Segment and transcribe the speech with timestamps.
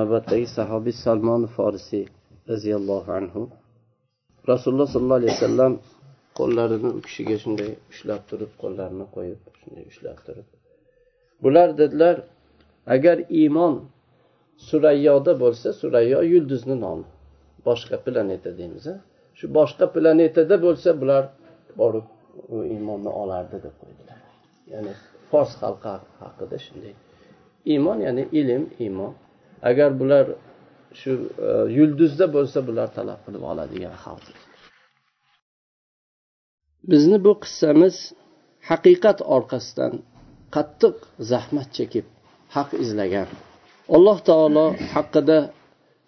[0.00, 2.04] navbatdagi sahobiy salmon forisiy
[2.50, 3.42] roziyallohu anhu.
[4.52, 5.72] Rasululloh sollallohu alayhi vasallam
[6.38, 10.46] qo'llarini u kishiga shunday ushlab turib qo'llarini qo'yib shunday ushlab turib.
[11.44, 12.16] Bular dedilar
[12.94, 13.74] agar iymon
[14.68, 17.06] surayyoda bo'lsa surayyo yulduzni nomi
[17.68, 18.86] boshqa planeta deymiz
[19.38, 21.24] shu boshqa planetada bo'lsa bular
[21.80, 22.06] borib
[22.54, 24.20] u iymonni olardi deb qo'ydilar.
[24.72, 24.92] Ya'ni
[25.30, 26.94] fors xalqi haqida shunday.
[27.72, 29.12] Iymon ya'ni ilm iymon.
[29.68, 30.26] Agar bular
[31.00, 31.12] shu
[31.48, 34.24] e, yulduzda bo'lsa bular talab qilib oladigan xalq.
[36.90, 37.96] Bizni bu qissamiz
[38.70, 39.94] haqiqat orqasidan
[40.54, 40.96] qattiq
[41.30, 42.06] zahmat chekib
[42.56, 43.28] haq izlagan.
[43.94, 45.38] Alloh taolo haqida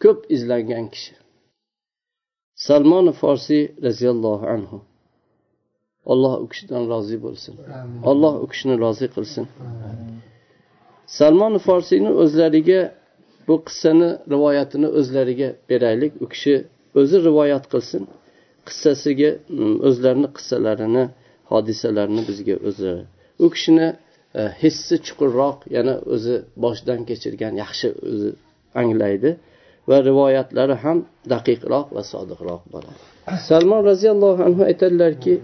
[0.02, 1.14] ko'p izlangan kishi.
[2.66, 4.78] Salmon forsiy roziyallohu anhu.
[6.12, 7.54] Alloh u kishidan rozi bo'lsin.
[8.10, 9.44] Alloh u kishini rozi qilsin.
[11.18, 12.80] Salmon forsiyni o'zlariga
[13.48, 16.12] bu qissani rivoyatini o'zlariga beraylik.
[16.24, 16.54] U kishi
[17.00, 18.02] o'zi rivoyat qilsin
[18.68, 21.04] qissasiga mm, o'zlarini qissalarini
[21.52, 22.92] hodisalarini bizga o'zi.
[23.44, 23.88] U kishini
[24.40, 28.30] e, hissi chuqurroq yana o'zi boshidan kechirgan yaxshi o'zi
[28.80, 29.30] anglaydi
[29.90, 30.98] va rivoyatlari ham
[31.32, 33.00] daqiqroq va sodiqroq bo'ladi.
[33.48, 35.34] Salmon roziyallohu anhu aytadilarki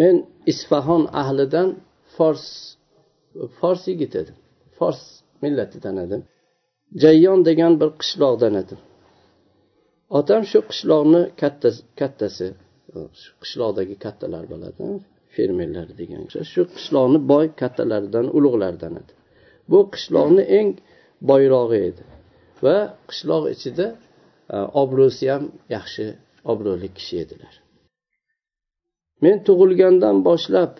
[0.00, 0.14] men
[0.52, 1.68] isfahon ahlidan
[2.16, 2.44] fors
[3.58, 4.36] fors yigit edim.
[4.78, 5.00] Fors
[5.44, 6.22] millatidan edim
[7.02, 8.80] jayyon degan bir qishloqdan edim.
[10.18, 12.46] Otam shu qishloqni kattasi kattasi
[13.42, 14.82] qishloqdagi kattalar bo'ladi
[15.34, 16.22] fermerlar degan
[16.52, 19.12] shu qishloqni boy kattalaridan ulug'laridan edi.
[19.70, 20.70] Bu qishloqni eng
[21.30, 22.02] boyrog'i edi.
[22.64, 22.76] Va
[23.10, 23.86] qishloq ichida
[24.54, 25.44] e, obro'si ham
[25.76, 26.04] yaxshi
[26.52, 27.54] obro'li kishi edilar.
[29.24, 30.72] Men tug'ilgandan boshlab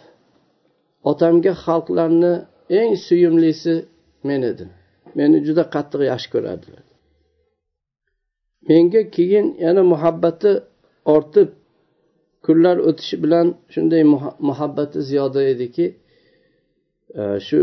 [1.10, 2.34] otamga xalqlarni
[2.80, 3.74] eng suyumlisi
[4.24, 4.70] men edim.
[5.18, 6.84] Meni juda qattiq yaxshi ko'rardilar.
[8.68, 10.52] Menga keyin yana muhabbati
[11.14, 11.48] ortib
[12.46, 14.02] kunlar o'tishi bilan shunday
[14.48, 15.86] muhabbati ziyoda ediki
[17.20, 17.60] e, shu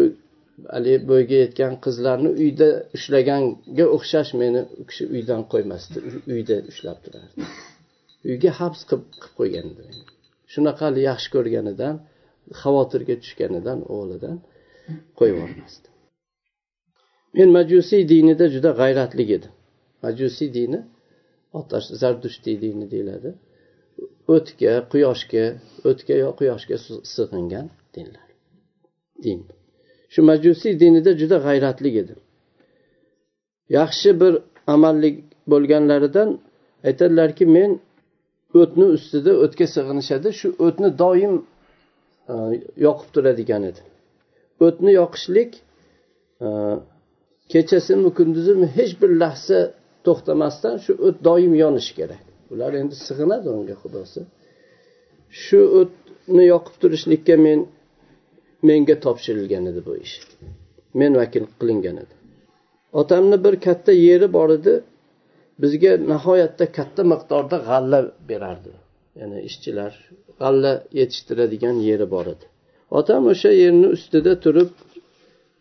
[0.73, 5.97] haligi bo'yga yetgan qizlarni uyda ushlaganga o'xshash meni u kishi uydan qo'ymasdi
[6.35, 7.49] uyda ushlab turardi.
[8.29, 9.05] Uyga habs qilib
[9.39, 9.83] qo'ygan edi
[10.53, 11.95] shunaqa yaxshi ko'rganidan
[12.61, 14.37] xavotirga tushganidan o'g'lidan
[15.19, 15.94] qo'yib yubormasdi
[17.35, 19.53] men majusiy dinida juda g'ayratli edim.
[20.03, 20.79] Majusiy dini
[21.59, 23.29] otash zardushtiy dini deyiladi.
[24.35, 25.45] O'tga quyoshga
[25.89, 26.77] o'tga yo quyoshga
[27.15, 28.29] sig'ingan dinlar
[29.23, 29.41] din.
[30.13, 32.19] Shu majusiy dinida juda g'ayratli edim.
[33.77, 34.33] Yaxshi bir
[34.75, 35.15] amallik
[35.51, 36.29] bo'lganlaridan
[36.89, 37.71] aytadilarki men
[38.61, 41.33] o'tni ustida o'tga sig'inishadi shu o'tni doim
[42.31, 42.35] e,
[42.85, 43.81] yoqib turadigan edi
[44.67, 45.51] o'tni yoqishlik
[46.45, 46.47] e,
[47.51, 49.59] kechasimi kunduzimi hech bir lahza
[50.05, 52.23] to'xtamasdan shu o't doim yonishi kerak.
[52.53, 54.21] Ular endi sig'inadi unga xudosi.
[55.43, 57.59] Shu o'tni yoqib turishlikka men
[58.69, 60.15] menga topshirilgan edi bu ish.
[60.99, 62.15] Men vakil qilingan edi.
[63.01, 64.73] Otamni bir katta yeri bor edi.
[65.61, 68.71] Bizga nihoyatda katta miqdorda g'alla berardi.
[69.19, 69.93] Ya'ni ishchilar
[70.41, 72.45] g'alla yetishtiradigan yeri bor edi.
[72.99, 74.71] Otam o'sha yerni ustida turib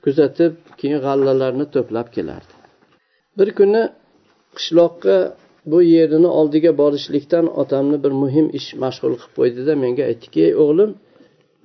[0.05, 2.53] kuzatib keyin g'allalarni to'plab kelardi.
[3.39, 3.83] Bir kuni
[4.57, 5.17] qishloqqa
[5.71, 10.91] bu yerini oldiga borishlikdan otamni bir muhim ish mashg'ul qilib qo'ydida menga aytdiki ey o'g'lim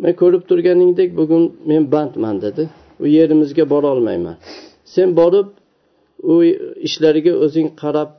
[0.03, 2.63] men ko'rib turganingdek bugun men bandman dedi.
[3.03, 4.38] U yerimizga borolmayman
[4.94, 5.47] sen borib
[6.31, 6.35] u
[6.88, 8.11] ishlariga o'zing qarab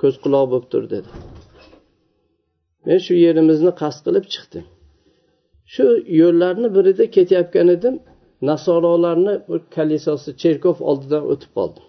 [0.00, 1.10] ko'z quloq bo'lib tur dedi.
[2.86, 4.64] Men shu yerimizni qasd qilib chiqdim.
[5.74, 5.84] Shu
[6.20, 7.94] yo'llarni birida ketayotgan edim.
[8.48, 11.84] Nasorolarni bir kalisosi cherkov oldidan o'tib qoldim.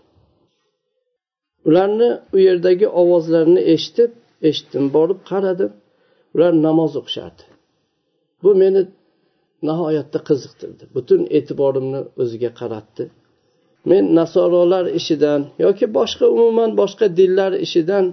[1.67, 4.11] Ularni u yerdagi ovozlarini eshitib
[4.49, 5.71] eshitdim borib qaradim.
[6.35, 7.43] Ular namoz o'qishardi.
[8.43, 8.81] Bu meni
[9.67, 10.83] nihoyatda qiziqtirdi.
[10.95, 13.03] Butun e'tiborimni o'ziga qaratdi.
[13.89, 18.05] Men nasorolar ishidan yoki boshqa umuman boshqa dinlar ishidan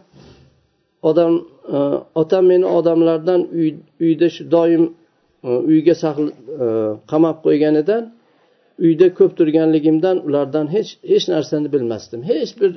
[1.10, 1.34] odam
[1.76, 1.78] e,
[2.22, 3.40] otam meni odamlardan
[4.04, 4.84] uyda shu doim
[5.48, 6.34] e, uyga saqlab
[6.64, 6.66] e,
[7.10, 8.02] qamab qo'yganidan
[8.84, 12.20] uyda ko'p turganligimdan ulardan hech hech narsani bilmasdim.
[12.30, 12.70] Hech bir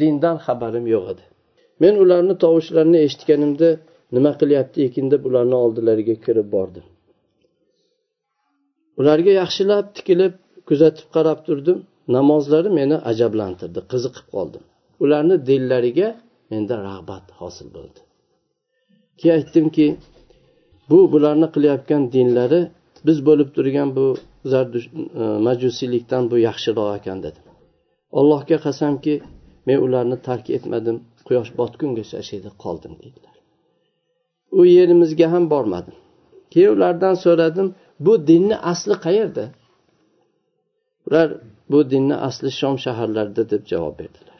[0.00, 1.24] dindan xabarim yo'q edi.
[1.82, 3.68] Men ularni tovushlarini eshitganimda
[4.16, 6.86] nima qilyapti ekan deb ularni oldilariga kirib bordim.
[9.00, 10.34] Ularga yaxshilab tikilib
[10.68, 11.78] kuzatib qarab turdim.
[12.16, 14.62] Namozlari meni ajablantirdi qiziqib qoldim.
[15.04, 16.08] Ularni dillariga
[16.50, 18.00] menda rag'bat hosil bo'ldi.
[19.18, 19.86] Keyin aytdimki
[20.90, 22.60] bu bularni qilayotgan dinlari
[23.06, 24.06] biz bo'lib turgan bu
[24.52, 27.40] E, majusiylikdan bu yaxshiroq ekan dedi.
[28.18, 29.14] Allohga qasamki
[29.66, 30.96] men ularni tark etmadim
[31.26, 33.34] quyosh botgungacha shu yerda qoldim deydilar
[34.50, 35.94] u yerimizga ham bormadim.
[36.50, 37.68] Keyin ulardan so'radim
[38.06, 39.44] bu dinni asli qayerda?
[41.06, 41.28] Ular
[41.72, 44.38] bu dinni asli shom shaharlarida deb javob berdilar.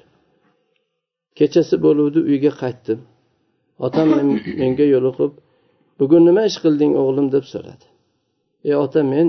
[1.38, 3.00] Kechasi bo'luvdi uyga qaytdim.
[3.86, 4.08] Otam
[4.62, 5.32] menga yo'liqib
[6.00, 7.26] bugun nima ish qilding o'g'lim?
[7.34, 7.86] deb so'radi.
[8.68, 9.26] Ey ota men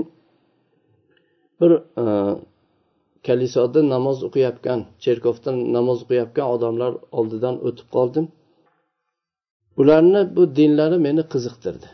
[1.60, 1.72] bir
[2.02, 2.04] e,
[3.26, 8.26] kalisoda namoz o'qiyotgan cherkovda namoz o'qiyotgan odamlar oldidan o'tib qoldim.
[9.80, 11.86] Ularni bu dinlari meni qiziqtirdi.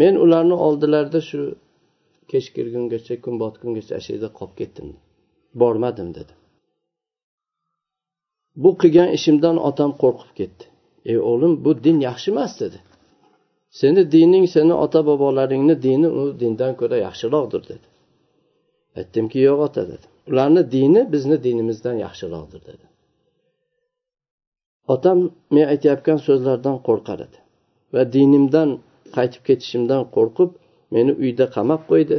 [0.00, 1.40] Men ularni oldilarida shu
[2.30, 4.88] kech kirgungacha kun botgungacha shu yerda qolib ketdim.
[5.60, 6.32] Bormadim dedi.
[8.62, 10.64] Bu qilgan ishimdan otam qo'rqib ketdi.
[11.10, 12.78] Ey o'g'lim bu din yaxshi emas dedi.
[13.80, 17.86] Seni dining seni ota bobolaringni dini u dindan ko'ra yaxshiroqdir dedi.
[18.98, 20.06] Aytdimki yo'q ota dedi.
[20.30, 22.86] Ularni dini bizni dinimizdan yaxshiroqdir dedi.
[24.94, 25.18] Otam
[25.54, 27.38] men aytayotgan so'zlardan qo'rqar edi
[27.94, 28.68] va dinimdan
[29.16, 30.50] qaytib ketishimdan qo'rqib
[30.94, 32.18] meni uyda qamab qo'ydi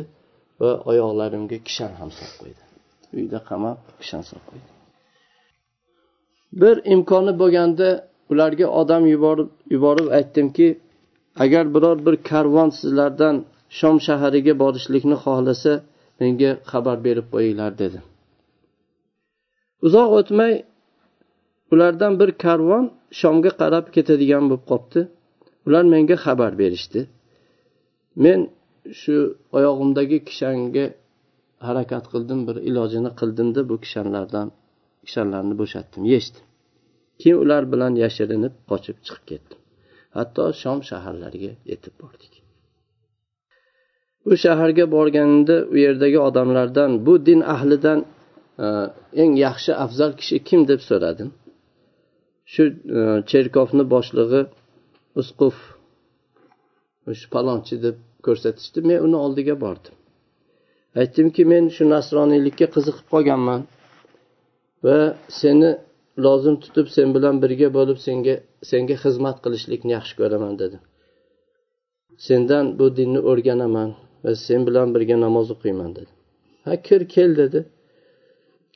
[0.62, 2.63] va oyoqlarimga kishan ham solib qo'ydi.
[3.19, 4.68] Uyda qamab kishan solib qo'ydi.
[6.62, 7.89] Bir imkoni bo'lganda
[8.31, 10.68] ularga odam yuborib yuborib aytdimki
[11.44, 13.36] agar biror bir karvon sizlardan
[13.80, 15.74] shom shahariga borishlikni xohlasa
[16.19, 18.00] menga xabar berib qo'yinglar dedi.
[19.86, 20.54] Uzoq o'tmay
[21.74, 22.86] ulardan bir karvon
[23.19, 25.01] shomga qarab ketadigan bo'lib qolibdi
[25.68, 27.01] ular menga xabar berishdi.
[28.24, 28.39] Men
[29.01, 29.16] shu
[29.57, 30.86] oyog'imdagi kishanga
[31.68, 34.48] harakat qildim bir ilojini qildimda bu kishanlardan
[35.06, 36.44] kishanlarni bo'shatdim yechdim.
[37.19, 39.60] Keyin ular bilan yashirinib qochib chiqib ketdim.
[40.18, 42.34] Hatto shom shaharlariga yetib bordik.
[44.30, 48.00] U shaharga borganimda u yerdagi odamlardan bu din ahlidan
[48.66, 48.68] e,
[49.22, 51.30] eng yaxshi afzal kishi kim deb so'radim.
[52.54, 52.64] Shu
[52.98, 54.42] e, cherkovni boshlig'i
[55.22, 55.56] usquf
[57.20, 58.80] shu palonchi deb ko'rsatishdi.
[58.90, 59.96] Men uni oldiga bordim.
[61.02, 63.62] Aytdimki men shu nasroniylikka qiziqib qolganman
[64.86, 64.98] va
[65.40, 65.72] seni
[66.25, 68.36] lozim tutib sen bilan birga bo'lib senga
[68.72, 70.78] senga xizmat qilishlikni yaxshi ko'raman dedi
[72.28, 73.90] sendan bu dinni o'rganaman
[74.24, 76.12] va sen bilan birga namoz o'qiyman dedi
[76.66, 77.60] ha kir kel dedi.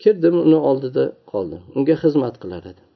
[0.02, 1.62] Kirdim uni oldida qoldim.
[1.78, 2.88] Unga xizmat qilar edim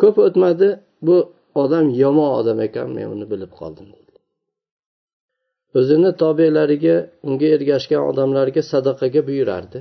[0.00, 0.68] ko'p o'tmadi
[1.06, 1.16] bu
[1.62, 3.88] odam yomon odam ekan men uni bilib qoldim
[5.78, 6.96] o'zini tobelariga
[7.28, 9.78] unga ergashgan odamlarga sadaqaga buyurardi.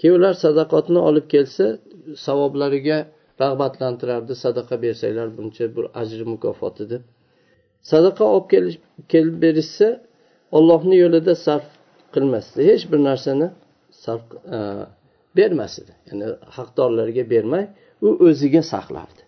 [0.00, 1.66] Keyin ular sadaqotni olib kelsa
[2.26, 2.98] savoblariga
[3.42, 7.02] rag'batlantirardi sadaqa bersanglar buncha bir ajri mukofoti deb.
[7.92, 8.46] Sadaqa olib
[9.12, 9.88] kelib berishsa
[10.58, 11.68] ollohni yo'lida sarf
[12.14, 12.58] qilmasdi.
[12.70, 13.48] Hech bir narsani
[14.04, 14.24] sarf
[14.56, 14.58] e,
[15.38, 16.26] bermas edi ya'ni
[16.56, 17.64] haqdorlarga bermay
[18.06, 19.22] u o'ziga saqlardi.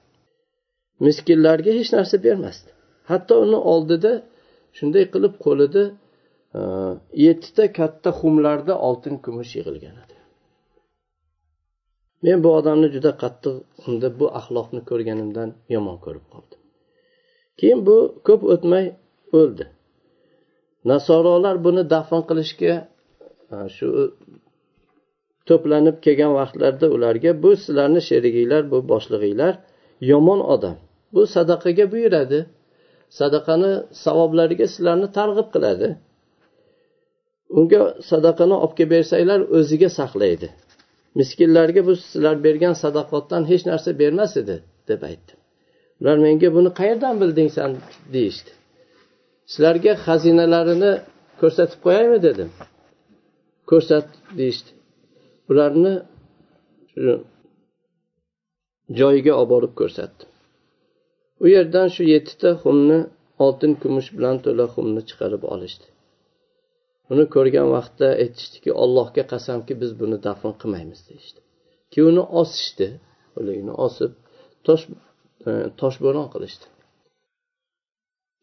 [1.06, 2.70] Miskinlarga hech narsa bermasdi.
[3.10, 4.12] Hatto uni oldida
[4.78, 5.84] shunday qilib qo'lida
[6.58, 6.60] e,
[7.26, 10.11] yettita katta xumlarda oltin kumush yig'ilgan edi.
[12.24, 13.54] Men bu odamni juda qattiq
[13.88, 16.60] unda bu axloqni ko'rganimdan yomon ko'rib qoldim.
[17.58, 17.96] Keyin bu
[18.26, 18.86] ko'p o'tmay
[19.40, 19.64] o'ldi.
[20.90, 22.74] Nasorolar buni dafn qilishga
[23.76, 23.88] shu
[25.48, 29.54] to'planib kelgan vaqtlarda ularga bu sizlarni sheriginglar bu boshlig'inglar
[30.10, 30.76] yomon odam.
[31.14, 32.40] Bu sadaqaga buyuradi.
[33.18, 33.72] Sadaqani
[34.04, 35.88] savoblariga sizlarni targ'ib qiladi.
[37.58, 40.48] Unga sadaqani olib kelib bersanglar o'ziga saqlaydi.
[41.18, 44.56] Miskinlarga bu sizlar bergan sadaqotdan hech narsa bermas edi
[44.90, 45.32] deb aytdi
[46.02, 47.70] ular menga buni qayerdan bilding san
[48.14, 48.50] deyishdi.
[49.52, 50.92] Sizlarga xazinalarini
[51.40, 52.50] ko'rsatib qo'yaymi dedim.
[53.70, 54.06] Ko'rsat
[54.38, 54.70] deyishdi.
[55.50, 55.94] Ularni
[58.98, 60.28] joyiga olib borib ko'rsatdim.
[61.42, 62.98] U yerdan shu yettita xumni
[63.44, 65.86] oltin kumush bilan to'la xumni chiqarib olishdi.
[67.12, 71.40] Uni ko'rgan vaqtda aytishdiki allohga qasamki biz buni dafn qilmaymiz deyishdi.
[71.92, 72.88] Keyin uni osishdi
[73.38, 74.12] o'ligini osib
[74.66, 74.84] tosh
[75.48, 76.66] e, toshbo'ron qilishdi.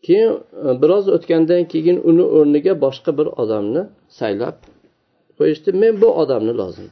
[0.05, 0.31] Keyin
[0.67, 3.83] e, biroz o'tgandan keyin uni o'rniga boshqa bir odamni
[4.19, 4.57] saylab
[5.37, 5.69] qo'yishdi.
[5.81, 6.89] Men bu odamni lozim.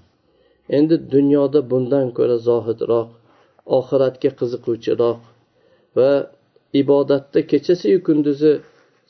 [0.78, 3.10] Endi dunyoda bundan ko'ra zohidroq
[3.78, 5.20] oxiratga qiziquvchiroq
[5.98, 6.12] va
[6.82, 8.52] ibodatda kechasiyu kunduzi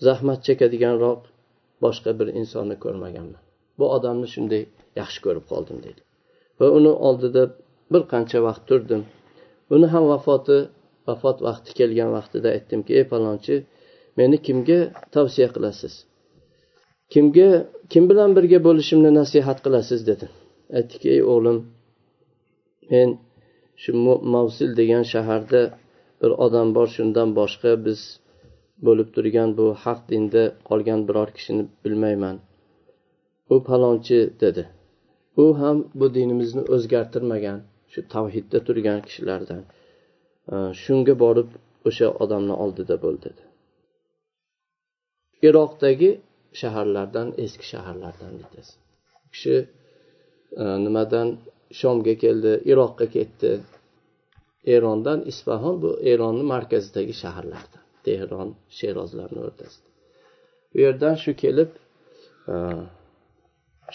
[0.05, 1.21] zahmat chekadiganroq
[1.83, 3.41] boshqa bir insonni ko'rmaganman.
[3.79, 4.63] Bu odamni shunday
[5.01, 6.01] yaxshi ko'rib qoldim deydi.
[6.59, 7.43] Va uni oldida
[7.93, 9.01] bir qancha vaqt turdim.
[9.75, 10.57] Uni ham vafoti
[11.07, 13.55] vafot vaqti kelgan vaqtida aytdimki ey palonchi
[14.19, 14.79] meni kimga
[15.15, 15.93] tavsiya qilasiz?
[17.13, 17.49] Kimga
[17.91, 19.99] kim bilan birga bo'lishimni nasihat qilasiz?
[20.09, 20.31] dedim.
[20.77, 21.57] Aytdiki ey o'g'lim
[22.91, 23.09] men
[23.81, 23.91] shu
[24.35, 25.61] mavsil degan shaharda
[26.21, 27.99] bir odam bor shundan boshqa biz
[28.85, 32.37] bo'lib turgan bu haq dinda qolgan biror kishini bilmayman.
[33.53, 34.63] U palonchi dedi.
[35.43, 37.59] U ham bu dinimizni o'zgartirmagan
[37.91, 39.63] shu tavhidda turgan kishilardan.
[40.83, 41.49] Shunga borib
[41.89, 43.43] o'sha odamni oldida bo'l dedi.
[45.47, 46.11] Iroqdagi
[46.61, 48.73] shaharlardan eski shaharlardan bittasi.
[49.25, 49.55] U kishi
[50.61, 51.27] e, nimadan
[51.79, 53.51] shomga keldi iroqqa ketdi?
[54.75, 57.86] Erondan isfahon bu eronni markazidagi shaharlardan.
[58.07, 59.87] Tehron sherozlarni o'rtasida.
[60.75, 61.71] U yerdan shu kelib
[62.53, 62.55] e,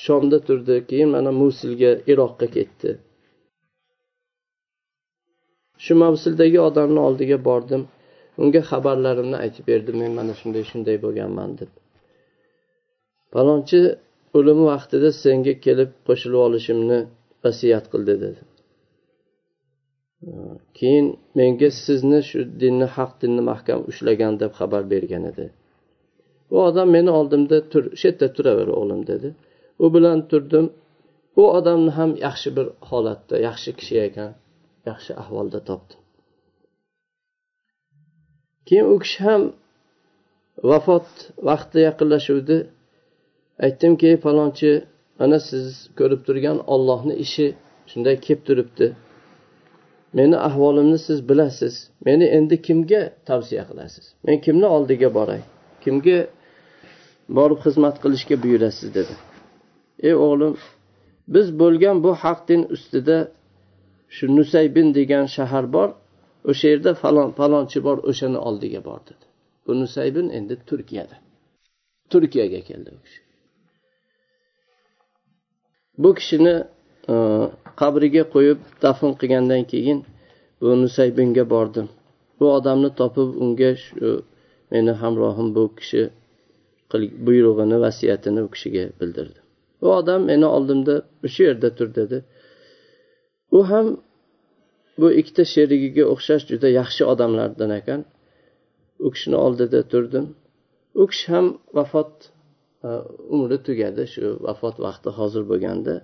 [0.05, 2.91] shomda turdi keyin mana musilga iroqqa ketdi.
[5.85, 7.83] Shu mavsildagi odamni oldiga bordim.
[8.43, 11.71] Unga xabarlarimni aytib berdim men mana shunday shunday bo'lganman deb.
[13.35, 13.81] Palonchi
[14.39, 16.99] o'limi vaqtida senga kelib qo'shilib olishimni
[17.45, 18.41] vasiyat qildi dedi.
[20.79, 21.07] Keyin
[21.39, 25.47] menga sizni shu dinni haq dinni mahkam ushlagan deb xabar bergan edi.
[26.55, 29.29] U odam meni oldimda tur shu yerda turaver o'g'lim dedi.
[29.85, 30.67] U bilan turdim.
[31.41, 34.31] U odamni ham yaxshi bir holatda yaxshi kishi ekan
[34.91, 36.01] yaxshi ahvolda topdim.
[38.67, 39.43] Keyin u kishi ham
[40.71, 41.09] vafot
[41.49, 42.57] vaqti yaqinlashuvdi.
[43.67, 44.71] Aytdimki falonchi
[45.21, 45.67] mana siz
[45.99, 47.47] ko'rib turgan ollohni ishi
[47.91, 48.87] shunday kelib turibdi.
[50.19, 51.75] Meni ahvolimni siz bilasiz.
[52.07, 54.07] Meni endi kimga tavsiya qilasiz?
[54.27, 55.41] Men kimni oldiga boray?
[55.85, 56.19] Kimga
[57.39, 59.15] borib xizmat qilishga buyurasiz dedi.
[60.07, 60.55] Ey o'g'lim
[61.35, 63.19] biz bo'lgan bu haq din ustida
[64.17, 65.89] shu nusaybin degan shahar bor
[66.51, 69.25] o'sha yerda falon falonchi bor o'shani oldiga bor dedi.
[69.67, 71.17] Bu nusaybin endi turkiyada.
[72.13, 73.21] Turkiyaga keldi u kishi.
[76.03, 76.55] Bu kishini
[77.81, 79.99] qabriga qo'yib dafn qilgandan keyin
[80.61, 81.89] bu nusaybinga bordim.
[82.39, 84.11] Bu odamni topib unga shu
[84.73, 86.03] meni hamrohim bu kishi
[87.27, 89.45] buyrug'ini vasiyatini u kishiga bildirdim.
[89.85, 90.95] U odam meni oldimda
[91.35, 92.19] shu yerda tur dedi.
[93.57, 93.87] U ham
[95.01, 98.01] bu ikkita sherigiga o'xshash juda yaxshi odamlardan ekan.
[99.05, 100.27] U kishini oldida turdim.
[101.01, 101.47] U kishi ham
[101.79, 102.13] vafot
[102.87, 102.89] e,
[103.35, 105.95] umri tugadi shu vafot vaqti hozir bo'lganda.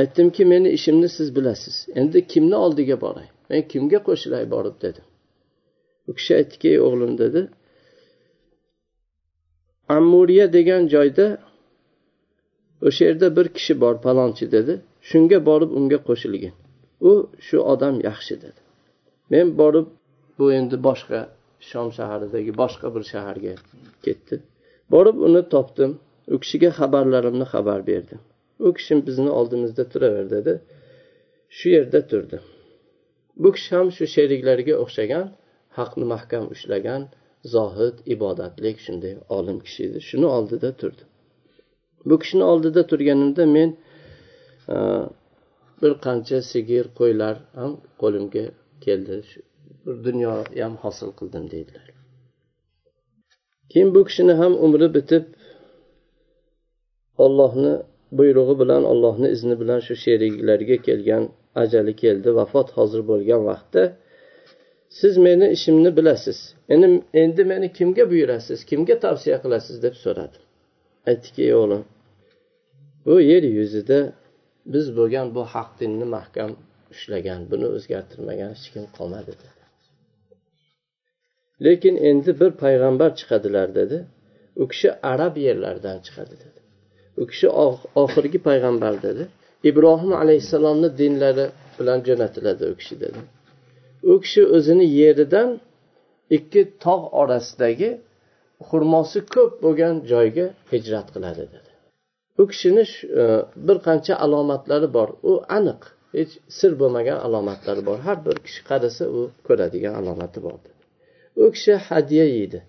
[0.00, 1.76] Aytdimki meni ishimni siz bilasiz.
[1.94, 5.04] Endi kimni oldiga boray men kimga qo'shilay borib dedim.
[6.08, 7.40] U kishi aytdiki ey o'g'lim dedi.
[9.96, 11.26] Ammuriya degan joyda
[12.86, 14.74] o'sha yerda bir kishi bor palonchi dedi.
[15.10, 16.54] Shunga borib unga qo'shilgin.
[17.08, 17.12] U
[17.46, 18.60] shu odam yaxshi dedi.
[19.32, 19.86] Men borib
[20.38, 21.20] bu endi boshqa
[21.70, 23.54] shom shaharidagi boshqa bir shaharga
[24.04, 24.34] ketdi.
[24.94, 25.90] Borib uni topdim.
[26.34, 28.20] U kishiga xabarlarimni xabar berdim.
[28.66, 30.54] U kishi bizni oldimizda turaver dedi.
[31.56, 32.38] Shu yerda turdi.
[33.42, 35.26] Bu kishi ham shu sheriklariga o'xshagan
[35.78, 37.02] haqni mahkam ushlagan
[37.54, 39.98] zohid ibodatlik shunday olim kishi edi.
[40.08, 41.02] Shuni oldida turdi.
[42.08, 43.70] Bu kishini oldida turganimda men
[44.74, 44.76] e,
[45.82, 48.44] bir qancha sigir qo'ylar ham qo'limga
[48.84, 49.16] keldi.
[49.84, 51.86] Bir dunyo ham hosil qildim deydilar.
[53.70, 55.24] Keyin bu kishini ham umri bitib
[57.24, 57.74] ollohni
[58.18, 61.24] buyrug'i bilan allohni izni bilan shu sheriklarga kelgan
[61.62, 63.82] ajali keldi vafot hozir bo'lgan vaqtda.
[65.00, 66.38] Siz meni ishimni bilasiz.
[66.74, 66.88] Endi
[67.22, 70.38] endi meni kimga buyurasiz kimga tavsiya qilasiz deb so'radi
[71.10, 71.82] aytdiki o'g'lim
[73.06, 73.98] bu yer yuzida
[74.74, 76.50] biz bo'lgan bu haq dinni mahkam
[76.92, 79.62] ushlagan buni o'zgartirmagan hech kim qolmadi dedi.
[81.66, 83.98] Lekin endi bir payg'ambar chiqadilar dedi.
[84.62, 86.60] U kishi arab yerlaridan chiqadi dedi.
[87.20, 87.48] U kishi
[88.02, 89.24] oxirgi payg'ambar dedi.
[89.70, 91.46] Ibrohim alayhissalomni dinlari
[91.78, 93.20] bilan jo'natiladi u kishi dedi.
[94.10, 95.50] U kishi o'zini yeridan
[96.36, 97.90] ikki tog' orasidagi
[98.68, 101.70] xurmosi ko'p bo'lgan joyga hijrat qiladi dedi.
[102.40, 102.84] U kishini
[103.22, 103.24] e,
[103.66, 105.08] bir qancha alomatlari bor.
[105.30, 105.82] U aniq
[106.16, 107.98] hech sir bo'lmagan alomatlari bor.
[108.06, 110.58] Har bir kishi qarasa u ko'radigan alomati bor
[111.36, 112.62] u kishi hadya yeydi.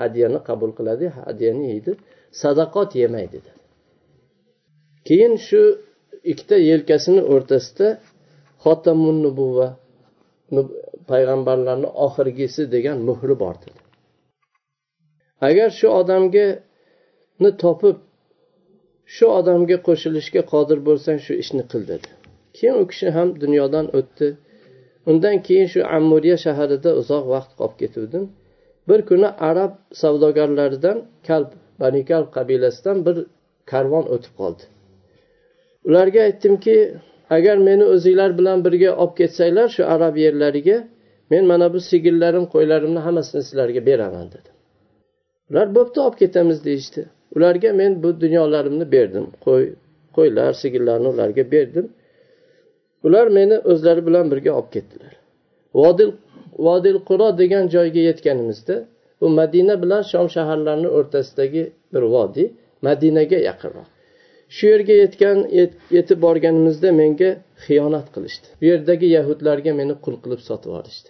[0.00, 1.92] Hadyani qabul qiladi hadyani yeydi.
[2.42, 3.50] Sadaqot yemaydi dedi.
[5.08, 5.62] Keyin shu
[6.32, 7.88] ikkita yelkasini o'rtasida
[8.64, 9.68] xotamun nubuva
[11.10, 13.80] payg'ambarlarni oxirgisi degan muhri bor dedi.
[15.48, 17.96] Agar shu odamgani topib
[19.14, 22.08] shu odamga qo'shilishga qodir bo'lsang shu ishni qil dedi.
[22.56, 24.28] Keyin u kishi ham dunyodan o'tdi.
[25.10, 28.24] Undan keyin shu ammuriya shaharida uzoq vaqt qolib ketuvdim.
[28.88, 31.50] Bir kuni arab savdogarlaridan kalb
[31.82, 33.16] bani kalb qabilasidan bir
[33.72, 34.62] karvon o'tib qoldi.
[35.88, 36.76] Ularga aytdimki
[37.36, 40.78] agar meni o'zinglar bilan birga olib ketsanglar shu arab yerlariga
[41.30, 44.54] men mana bu sigillarim qo'ylarimni hammasini sizlarga beraman dedim.
[45.50, 47.02] Ular bo'pti olib ketamiz deyishdi.
[47.36, 49.26] Ularga men bu dunyolarimni berdim.
[49.44, 49.64] Qo'y
[50.16, 51.86] qo'ylar sigirlarni ularga berdim.
[53.06, 55.12] Ular meni o'zlari bilan birga olib ketdilar.
[55.74, 56.10] Vodil
[56.66, 58.76] vodil quro degan joyga yetganimizda
[59.20, 62.48] bu madina bilan shom shaharlarini o'rtasidagi bir vodiy
[62.86, 63.88] madinaga yaqinroq.
[64.56, 65.38] Shu yerga yetgan
[65.96, 67.30] yetib borganimizda menga
[67.64, 68.46] xiyonat qilishdi.
[68.60, 71.08] Bu yerdagi yahudlarga meni qul qilib sotib olishdi.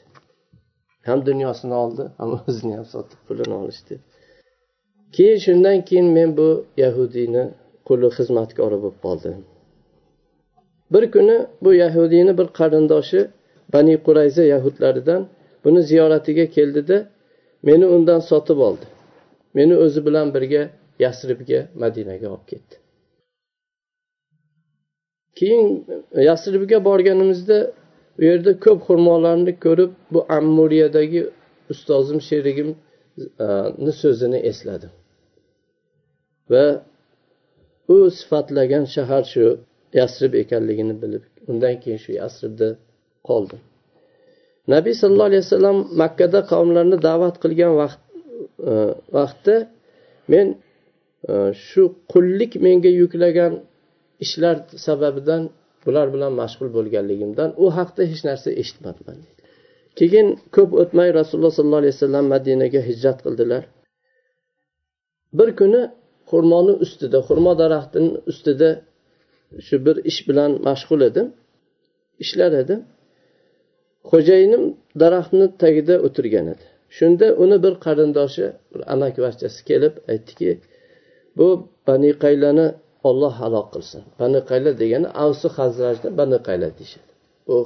[1.09, 3.95] Ham dunyosini oldi ham o'zini ham sotib pulini olishdi.
[5.17, 6.49] Keyin shundan keyin men bu
[6.85, 7.45] yahudiyni
[7.89, 9.39] quli xizmatkori bo'lib qoldim.
[10.93, 13.21] Bir kuni bu yahudiyni bir qarindoshi
[13.75, 15.23] bani qurayza yahudlaridan
[15.65, 16.97] buni ziyoratiga keldida
[17.69, 18.87] meni undan sotib oldi.
[19.59, 20.63] Meni o'zi bilan birga
[21.05, 22.80] yasribga madinaga olib ketdi
[25.39, 25.67] keyin
[26.29, 27.59] yasribga borganimizda
[28.19, 31.23] u yerda ko'p xurmolarni ko'rib bu ammuriyadagi
[31.73, 32.75] ustozim sherigimni
[33.89, 34.93] e, so'zini esladim.
[36.53, 36.67] Va
[37.95, 39.45] u sifatlagan shahar shu
[40.01, 42.69] yasrib ekanligini bilib undan keyin shu yasribda
[43.29, 43.61] qoldim.
[44.75, 48.01] Nabiy sallallohu alayhi vasallam makkada qavmlarni da'vat qilgan vaqt
[48.71, 48.73] e,
[49.17, 49.57] vaqtda
[50.33, 50.47] men
[51.31, 51.33] e,
[51.67, 51.83] shu
[52.13, 53.53] qullik menga yuklagan
[54.25, 55.43] ishlar sababidan
[55.85, 59.19] bular bilan mashg'ul bo'lganligimdan u haqda hech narsa eshitmabman
[59.99, 63.63] keyin ko'p o'tmay rasululloh sollallohu alayhi vasallam madinaga hijrat qildilar.
[65.39, 65.83] Bir kuni
[66.31, 68.71] xurmoni ustida xurmo daraxtini ustida
[69.67, 71.27] shu bir ish bilan mashg'ul edim
[72.25, 72.81] ishlar edim
[74.11, 74.65] xo'jayinim
[75.03, 76.65] daraxtni tagida o'tirgan edi.
[76.97, 80.51] Shunda uni bir qarindoshi bir amakivachchasi kelib aytdiki
[81.39, 81.49] bu
[81.89, 82.67] bani qaylani
[83.09, 84.03] olloh halok qilsin.
[84.21, 87.13] Bani qayla degani avsu hazrajni bani qayla deyishadi.
[87.47, 87.57] Bu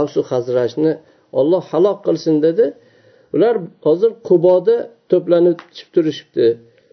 [0.00, 0.92] avsu hazrajni
[1.40, 2.66] olloh halok qilsin dedi.
[3.34, 3.54] Ular
[3.86, 4.76] hozir quboda
[5.10, 5.58] to'planib
[5.94, 6.46] turishibdi.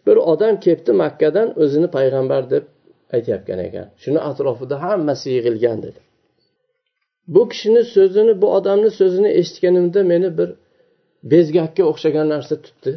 [0.06, 2.63] Bir odam kelibdi makkadan o'zini payg'ambar deb
[3.15, 3.88] aytyapgan ekan.
[4.04, 6.00] Shuni atrofida hammasi yig'ilgan dedi.
[7.34, 10.50] Bu kishini so'zini bu odamni so'zini eshitganimda meni bir
[11.32, 12.94] bezgakka o'xshagan narsa tutdi.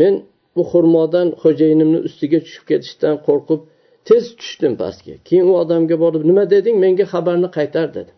[0.00, 0.14] Men
[0.56, 3.60] bu xurmodan xo'jayinimni ustiga tushib ketishdan qo'rqib
[4.08, 5.14] tez tushdim pastga.
[5.28, 6.76] Keyin u odamga borib nima deding?
[6.84, 8.12] Menga xabarni qaytar dedi.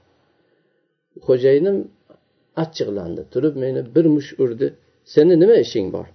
[1.27, 1.79] Xo'jayinim
[2.63, 4.69] achchiqlandi turib meni bir mush urdi.
[5.15, 6.07] Seni nima ishing bor?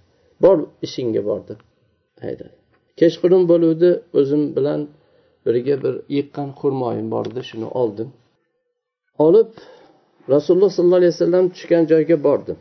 [0.44, 1.60] Bor ishingga bor deb
[2.24, 2.60] haydadi
[3.00, 4.80] kechqurun bo'luvdi o'zim bilan
[5.46, 8.08] birga bir yiqqan xurmoyim bor edi shuni oldim.
[9.26, 9.50] Olib
[10.34, 12.58] rasululloh sollallohu alayhi vasallam tushgan joyga bordim.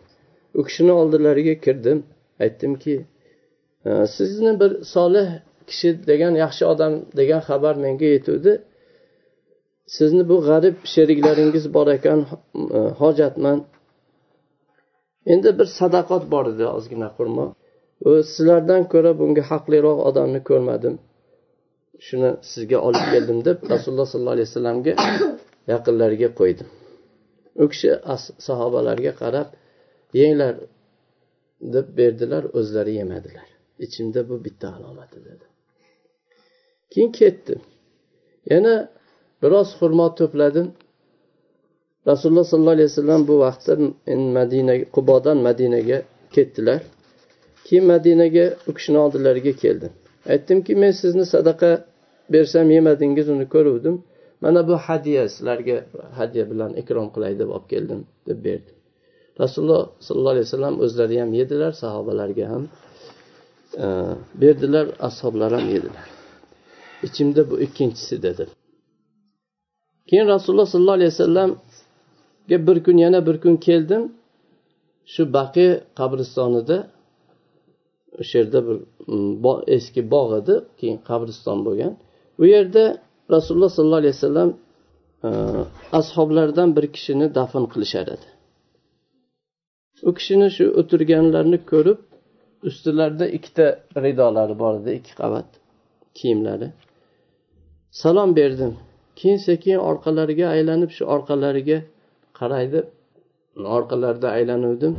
[0.60, 2.00] U kishini oldilariga kirdim.
[2.44, 2.96] Aytdimki
[4.18, 5.28] sizni bir solih
[5.70, 8.54] kishi degan yaxshi odam degan xabar menga yetuvdi.
[9.98, 12.20] Sizni bu g'arib sheriklaringiz bor ekan
[12.78, 13.62] e, hojatmand
[15.34, 17.46] endi bir sadaqot bor edi ozgina xurmo
[18.06, 20.96] sizlardan ko'ra bunga haqliroq odamni ko'rmadim.
[22.08, 24.94] Shuni sizga olib keldim deb rasululloh sollallohu alayhi vasallamga
[25.74, 26.68] yaqinlariga qo'ydim.
[27.62, 27.90] U kishi
[28.48, 29.48] sahobalarga qarab
[30.22, 30.56] yenglar
[31.76, 33.48] deb berdilar o'zlari yemadilar.
[33.86, 35.46] Ichimda bu bitta alomati dedi.
[36.92, 37.62] Keyin ketdim
[38.52, 38.74] yana
[39.42, 40.68] biroz xurmo to'pladim.
[42.08, 43.74] Rasululloh sollallohu alayhi vasallam bu vaqtda
[44.38, 45.98] madina qubodan madinaga
[46.36, 46.80] ketdilar.
[47.66, 49.92] Keyin madinaga u kishini oldilariga keldim.
[50.34, 51.72] Aytdimki men sizni sadaqa
[52.34, 53.96] bersam yemadingiz uni ko'ruvdim.
[54.44, 55.78] Mana bu hadya sizlarga
[56.20, 58.72] hadya bilan ikrom qilay deb olib keldim deb berdi.
[59.42, 62.64] Rasululloh sollallohu alayhi vasallam o'zlari ham yedilar sahobalarga ham
[63.84, 63.86] e,
[64.42, 66.19] berdilar ashoblar ham yedilar.
[67.08, 68.44] Ichimda bu ikkinchisi dedi.
[70.10, 74.04] Keyin rasululloh sollallohu alayhi vasallamga bir kun yana bir kun keldim.
[75.14, 75.68] Shu baqi
[76.00, 76.78] qabristonida
[78.22, 81.94] o'sha yerda bir mm, eski bog' edi keyin qabriston bo'lgan.
[82.42, 82.84] U yerda
[83.36, 84.50] rasululloh sollallohu alayhi vasallam
[85.28, 85.30] e,
[86.00, 88.28] ashoblardan bir kishini dafn qilishar edi.
[90.08, 92.00] U kishini shu o'tirganlarini ko'rib
[92.70, 93.66] ustilarida ikkita
[94.04, 95.50] ridolari bor edi ikki qavat
[96.18, 96.68] kiyimlari.
[97.92, 98.78] Salom berdim.
[99.16, 101.78] Keyin sekin orqalariga aylanib shu orqalariga
[102.40, 102.80] qaraydi.
[103.78, 104.94] Orqalarida aylanuvdim.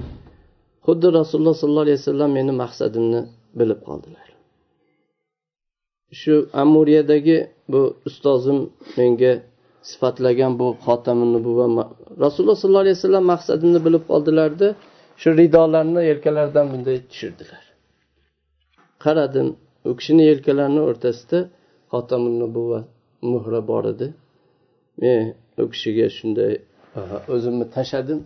[0.87, 3.21] Xuddi rasululloh sollallohu alayhi vasallam meni maqsadimni
[3.61, 4.27] bilib qoldilar.
[6.21, 7.39] Shu amuriyadagi
[7.73, 8.59] bu ustozim
[8.99, 9.33] menga
[9.91, 11.67] sifatlagan bu xotamini buva
[12.25, 14.69] rasululloh sollallohu alayhi vasallam maqsadimni bilib qoldilarda
[15.21, 17.63] shu ridolarni yelkalaridan bunday tushirdilar.
[19.05, 19.49] Qaradim
[19.89, 21.39] u kishini yelkalarini o'rtasida
[21.91, 22.81] xotamini buva
[23.33, 24.09] muhri bor edi.
[25.03, 25.21] Men
[25.63, 26.53] u kishiga shunday
[27.35, 28.21] o'zimni tashladim.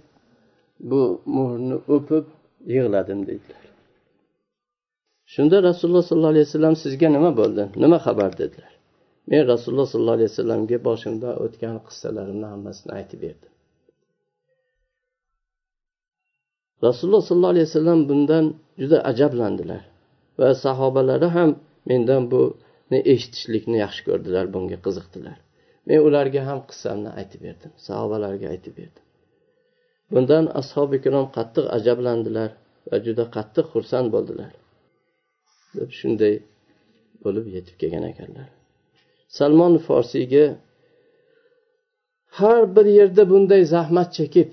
[0.90, 1.00] Bu
[1.36, 2.24] muhrni o'pib
[2.74, 3.64] yig'ladim deydilar.
[5.34, 7.62] Shunda rasululloh sollallohu alayhi vasallam sizga nima bo'ldi?
[7.84, 8.72] Nima xabar dedilar?
[9.30, 13.52] Men rasululloh sollallohu alayhi vasallamga boshimda o'tgan qissalarimni hammasini aytib berdim.
[16.86, 18.44] Rasululloh sollallohu alayhi vasallam bundan
[18.80, 19.82] juda ajablandilar
[20.38, 21.50] va sahobalari ham
[21.90, 22.42] mendan bu
[22.94, 25.38] buni eshitishlikni yaxshi ko'rdilar bunga qiziqdilar.
[25.88, 29.04] Men ularga ham qissamni aytib berdim sahobalarga aytib berdim.
[30.12, 32.50] Bundan ashobi ikrom qattiq ajablandilar
[32.90, 34.52] va juda qattiq xursand bo'ldilar.
[35.78, 36.34] Deb shunday
[37.24, 38.48] bo'lib yetib kelgan ekanlar.
[39.38, 40.44] Salmon forsiyga
[42.38, 44.50] har bir yerda bunday zahmat chekib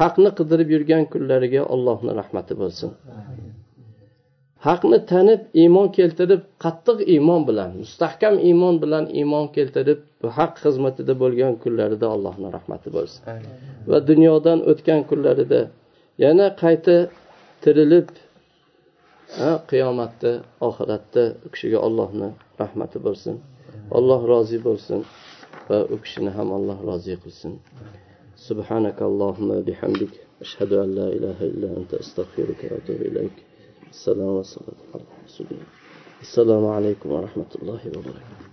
[0.00, 2.90] haqni qidirib yurgan kunlariga allohni rahmati bo'lsin.
[4.67, 9.99] haqni tanib iymon keltirib qattiq iymon bilan mustahkam iymon bilan iymon keltirib
[10.37, 13.21] haq xizmatida bo'lgan kunlarida allohni rahmati bo'lsin
[13.91, 15.61] va dunyodan o'tgan kunlarida
[16.23, 16.95] yana qayta
[17.63, 18.09] tirilib
[19.71, 20.31] qiyomatda
[20.67, 22.29] oxiratda u kishiga allohni
[22.61, 23.35] rahmati bo'lsin
[23.97, 24.99] alloh rozi bo'lsin
[25.69, 27.53] va u kishini ham alloh rozi qilsin
[28.49, 30.13] سبحانك اللهم بحمدك
[30.45, 33.35] أشهد أن لا إله إلا أنت أستغفرك وأتوب إليك
[33.92, 35.68] السلام والصلاة على رسول الله.
[36.20, 38.51] السلام عليكم ورحمة الله وبركاته.